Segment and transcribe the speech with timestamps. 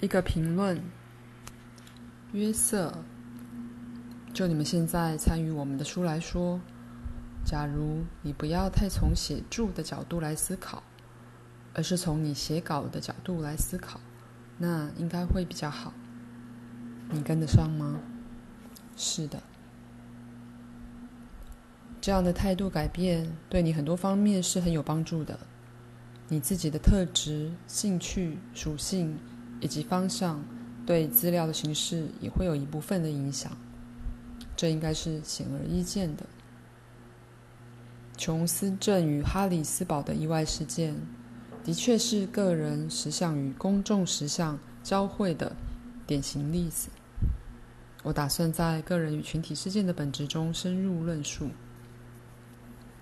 [0.00, 0.80] 一个评论，
[2.32, 3.02] 约瑟。
[4.32, 6.60] 就你们现在参与我们的书来说，
[7.44, 10.82] 假如你不要太从写著的角度来思考，
[11.74, 13.98] 而是从你写稿的角度来思考，
[14.58, 15.92] 那应该会比较好。
[17.10, 17.98] 你跟得上吗？
[18.96, 19.42] 是的。
[22.00, 25.40] 这样的态度改变对你很多方面是很有帮助的。
[26.28, 29.18] 你自己的特质、兴趣、属性
[29.60, 30.42] 以及方向，
[30.86, 33.50] 对资料的形式也会有一部分的影响。
[34.56, 36.26] 这应该是显而易见的。
[38.16, 40.96] 琼斯镇与哈里斯堡的意外事件，
[41.62, 45.54] 的确是个人实相与公众实相交汇的
[46.06, 46.88] 典型例子。
[48.02, 51.50] 我打算在个人与群体事件的本质中深入论述。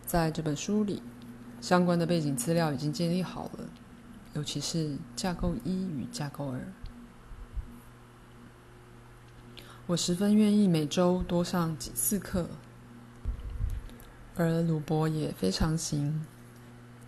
[0.05, 1.03] 在这本书里，
[1.61, 3.69] 相关的背景资料已经建立好了，
[4.37, 6.61] 尤其是架构一与架构二。
[9.87, 12.51] 我十分愿意每周多上几次课，
[14.37, 16.21] 而鲁伯也非常行，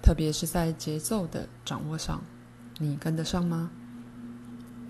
[0.03, 2.23] 特别是在节奏的掌握上，
[2.79, 3.71] 你跟得上吗？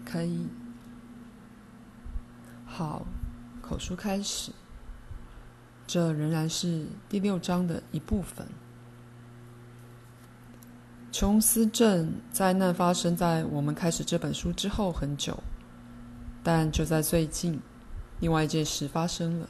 [0.07, 0.47] 可以。
[2.65, 3.05] 好，
[3.61, 4.53] 口述开始。
[5.89, 8.47] 这仍然是第六章的一部分。
[11.19, 15.37] 琼斯镇灾难发生在我们开始这本书之后很久，
[16.45, 17.61] 但就在最近。
[18.21, 19.49] 另外一件事发生了，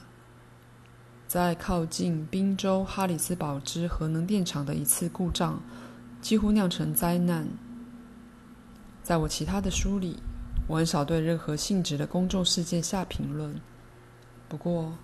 [1.27, 5.61] 在靠近宾州哈里斯堡之核能电厂的一次故障，
[6.23, 7.47] 几乎酿成灾难。
[9.03, 10.17] 在我其他的书里，
[10.69, 13.55] 我很少对任何性质的公众事件下评论。
[14.49, 14.95] 不过，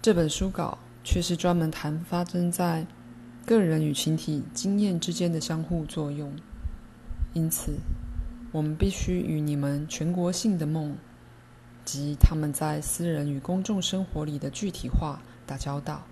[0.00, 2.86] 这本书稿却是专门谈发生在
[3.46, 6.32] 个人与群体经验之间的相互作用。
[7.32, 7.74] 因此，
[8.52, 10.96] 我们必须与你们全国性的梦。
[11.84, 16.02] 及他们在私人与公众生活里的具体化打交道。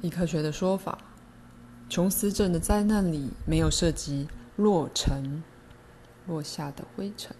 [0.00, 0.96] 以科学的说法，
[1.88, 5.42] 琼斯镇的灾难里没有涉及落尘、
[6.28, 7.34] 落下的灰尘，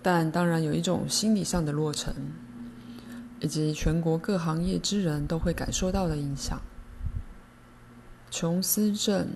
[0.00, 2.14] 但当然有一种心理上的落尘，
[3.40, 6.60] 以及全国各行业之人都会感受到的影响。
[8.30, 9.30] 琼斯镇。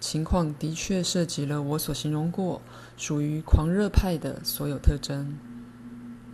[0.00, 2.62] 情况的确涉及了我所形容过
[2.96, 5.36] 属于狂热派的所有特征，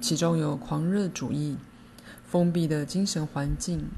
[0.03, 1.57] 其中有狂热主义、
[2.27, 3.89] 封闭的精神环境，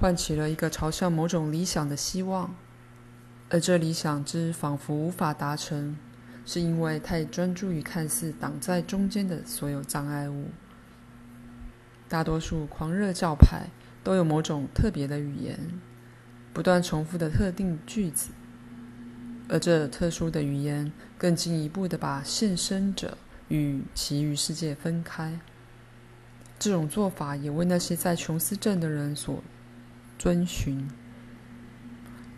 [0.00, 2.52] 唤起了一个朝向某种理想的希望，
[3.48, 5.96] 而这理想之仿佛无法达成，
[6.44, 10.46] 是因为太专注于看似挡在中间的所有障碍物。
[12.10, 13.68] 大多数狂热教派
[14.02, 15.56] 都有某种特别的语言，
[16.52, 18.32] 不断重复的特定句子。
[19.48, 23.16] 而这特殊的语言更进一步地把献身者
[23.46, 25.38] 与其余世界分开。
[26.58, 29.40] 这种做法也为那些在琼斯镇的人所
[30.18, 30.90] 遵循。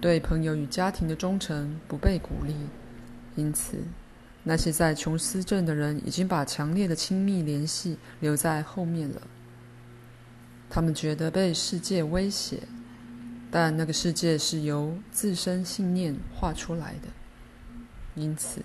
[0.03, 2.55] 对朋友与家庭的忠诚不被鼓励，
[3.37, 3.79] 因此，
[4.43, 9.23] 那些在琼斯镇的人已经把强烈的亲密联系留在后面了。
[10.75, 12.61] 他们觉得被世界威胁。
[13.51, 17.09] 但那个世界是由自身信念画出来的，
[18.15, 18.63] 因此，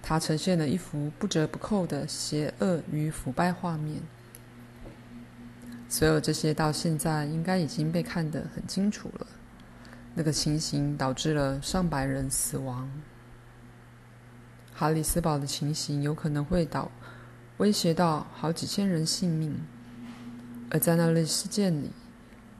[0.00, 4.00] 它呈现了一幅不折不扣的邪恶与腐败画面。
[5.88, 9.26] 所有这些到现在应该已经被看得很清楚了。
[10.14, 12.88] 那个情形导致了上百人死亡。
[14.72, 16.88] 哈里斯堡的情形有可能会导
[17.56, 19.60] 威胁到好几千人性命，
[20.70, 21.90] 而在那类事件里。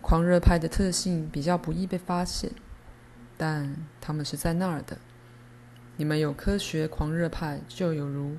[0.02, 2.50] 狂热派的特性比较不易被发现，
[3.36, 4.96] 但他们是在那儿的。
[5.98, 8.38] 你们有科学狂热派，就有如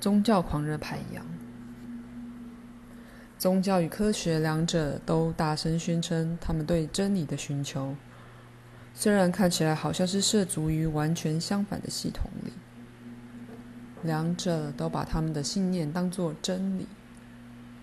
[0.00, 1.24] 宗教狂热派一样。
[3.38, 7.94] 宗教与科学两者都大声宣称他们对真理的寻求，
[8.94, 12.52] 虽然看起来好像是涉足于完全相反的系统里。
[14.02, 16.88] 两者都把他们的信念当作真理，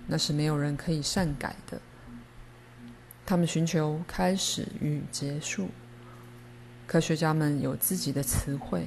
[0.07, 1.81] 那是没有人可以擅改的。
[3.25, 5.69] 他们寻求开始与结束。
[6.85, 8.85] 科学家们有自己的词汇，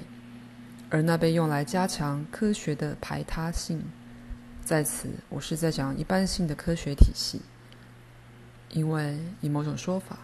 [0.90, 3.82] 而那被用来加强科学的排他性。
[4.62, 7.40] 在此，我是在讲一般性的科学体系，
[8.70, 10.18] 因为以某种说法，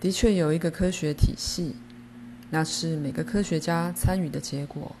[0.00, 1.76] 的确有一个科学体系，
[2.50, 4.96] 那是每个科学家参与的结果。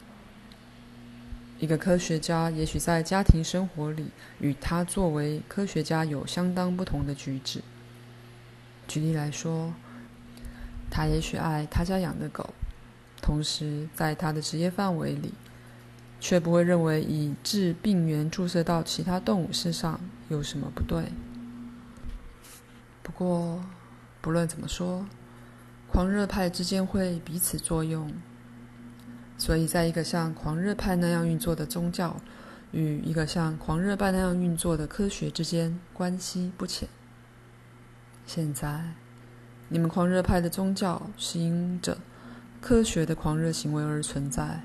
[1.58, 4.08] 一个科学家也许在家庭生活里
[4.40, 7.62] 与他作为科学家有相当不同的举止。
[8.86, 9.72] 举例来说，
[10.90, 12.52] 他也许爱他家养的狗，
[13.22, 15.32] 同时在他的职业范围里，
[16.20, 21.04] 却不会认为以致病原注射到其他动物身上有什么不对。
[23.02, 23.64] 不过，
[24.20, 25.06] 不论怎么说，
[25.86, 28.12] 狂热派之间会彼此作用，
[29.36, 32.20] 所以在一个像狂热派那样运作的宗教
[32.72, 36.88] 与一个像狂热派那样运作的科学之间关系不浅。
[38.26, 38.94] 现在，
[39.68, 41.98] 你们狂热派的宗教是因着
[42.60, 44.62] 科学的狂热行为而存在。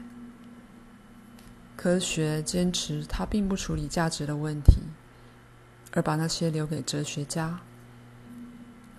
[1.75, 4.81] 科学坚持它并不处理价值的问题，
[5.93, 7.59] 而把那些留给哲学家。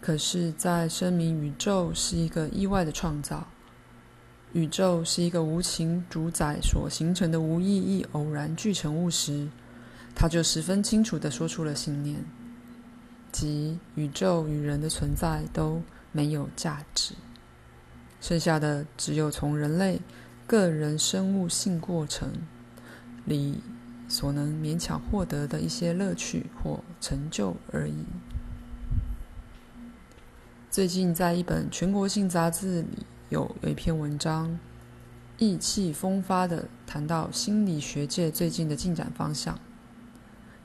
[0.00, 3.49] 可是，在声明宇宙是一个意外的创造，
[4.52, 9.49] 宇宙是一个无情主宰所形成的无意义偶然聚成物时，
[10.14, 12.25] 他就十分清楚地说出了信念，
[13.31, 15.82] 即宇宙与人的存在都
[16.12, 17.14] 没有价值，
[18.20, 20.00] 剩下的只有从人类
[20.47, 22.32] 个人生物性过程。
[23.26, 23.61] 里
[24.08, 28.05] 所能勉强获得的一些乐趣或成就而已。
[30.70, 34.58] 最近在一本全国性杂志里有有一篇文章，
[35.38, 39.56] 意气风发地谈到心理学界最近的进展方向，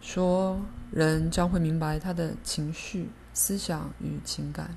[0.02, 0.60] 说
[0.92, 4.76] 人将会明白他的情绪、思想与情感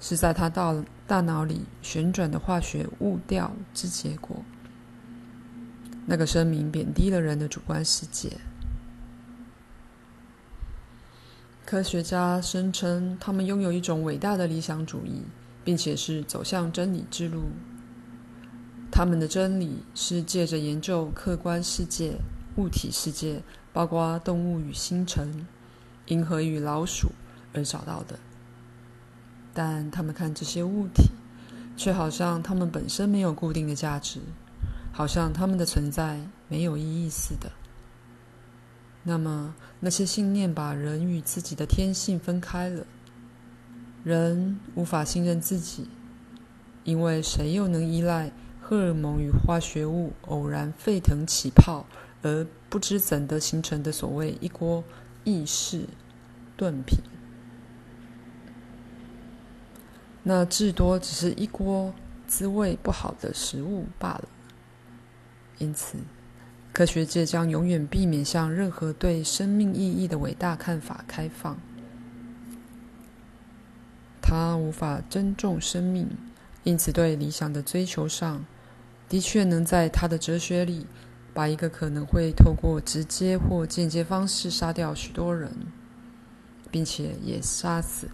[0.00, 0.74] 是在他大
[1.06, 4.42] 大脑里旋转的化学物调之结果。
[6.06, 8.32] 那个声明贬低了人的主观世界。
[11.66, 15.22] 科学家声称他们拥有一种伟大的理想主义，
[15.68, 17.50] 并且是走向真理之路。
[18.90, 22.16] 他们的真理是借着研究客观世界、
[22.56, 25.46] 物体世界，包括动物与星辰、
[26.06, 27.10] 银河与老鼠
[27.52, 28.18] 而找到的。
[29.52, 31.10] 但他们看这些物体，
[31.76, 34.20] 却好像它们本身没有固定的价值。
[34.90, 36.18] 好像他们的存在
[36.48, 37.52] 没有意义似的。
[39.02, 42.86] 那么，那些信念把人与自己的天性分开了。
[44.08, 45.86] 人无法信任自己，
[46.82, 51.84] 因为谁又能依赖荷尔蒙与化学物偶然沸腾起泡
[52.22, 54.82] 而不知怎的形成的所谓一锅
[55.24, 55.84] 意式
[56.56, 57.00] 炖品？
[60.22, 61.92] 那至多只是一锅
[62.26, 64.26] 滋味不好的食物罢了。
[65.58, 65.98] 因此，
[66.72, 71.58] 科学界将永远避免向任何对生命意义的伟大看法开放。
[74.28, 76.06] 他无法珍重生命，
[76.62, 78.44] 因此对理想的追求上，
[79.08, 80.86] 的确能在他的哲学里，
[81.32, 85.50] 把一个可能会透过直接或间接方式杀掉许多人，
[86.70, 88.10] 并且也杀死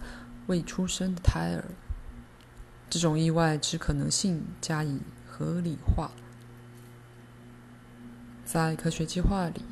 [0.47, 1.65] 未出生的胎儿，
[2.89, 6.11] 这种意外之可能性加以合理化。
[8.45, 9.63] 在科学计划里，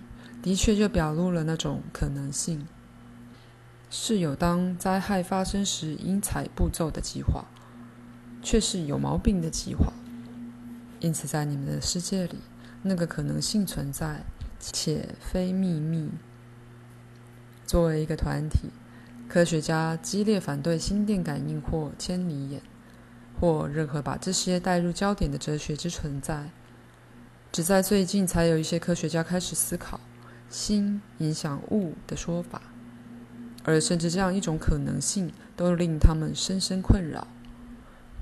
[0.41, 2.67] 的确就表露了那种可能性，
[3.95, 7.45] 是有当灾害发生时应采步骤的计划，
[8.41, 9.93] 却是有毛病的计划。
[10.99, 12.39] 因此，在你们的世界里，
[12.81, 14.23] 那个可能性存在，
[14.59, 16.09] 且非秘密。
[17.67, 18.71] 作为一个团体，
[19.29, 22.63] 科学家激烈反对心电感应或千里眼，
[23.39, 26.49] 或任何把这些带入焦点的哲学之存在。
[27.51, 29.99] 只在最近，才有一些科学家开始思考
[30.49, 32.59] “心影响物”的说法，
[33.63, 37.27] 而甚至这样一种可能性都令他们深深困扰，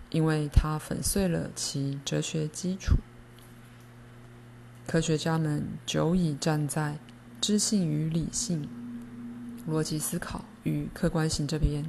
[0.09, 2.95] 因为它粉碎了其哲学基础。
[4.87, 6.97] 科学家们久已站在
[7.39, 8.67] 知性与理性、
[9.69, 11.85] 逻辑思考与客观性这边，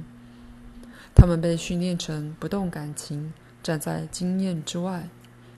[1.15, 5.09] 他们被训练成不动感情，站在经验之外。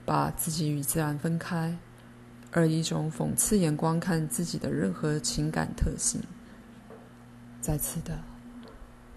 [0.08, 1.80] 把自己与自然分开，
[2.52, 6.22] 而以一种讽刺眼光看自己的任何情感特性。
[7.65, 8.19] 再次的，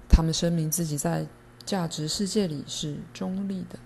[0.09, 1.27] 他们声明自己在
[1.67, 3.79] 价值世界里是中立的。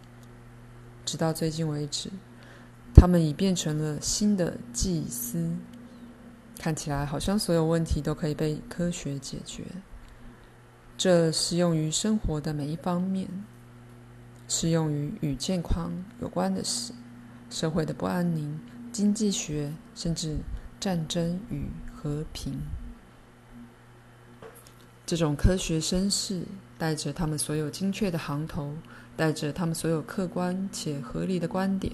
[1.04, 2.08] 直到最近为止，
[2.94, 5.56] 他们已变成了新的祭司。
[6.60, 9.64] 看起来好像所有问题都可以被科学解决。
[10.96, 13.28] 这适用于生活的每一方面。
[14.46, 15.90] 适用于与健康
[16.20, 16.92] 有关的事，
[17.50, 18.60] 社会的不安宁、
[18.92, 20.36] 经济学，甚至
[20.78, 22.60] 战争与和平。
[25.12, 26.42] 这种科学绅士
[26.78, 28.72] 带着他们所有精确的行头，
[29.14, 31.92] 带着他们所有客观且合理的观点，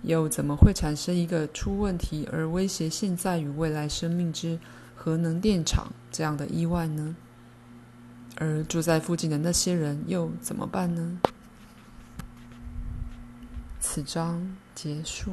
[0.00, 4.58] 又怎么会产生一个出问题而威胁现在与未来生命之
[4.96, 7.14] 核能电厂这样的意外呢？
[8.36, 11.18] 而住在附近的那些人又怎么办呢？
[13.78, 15.32] 此章结束。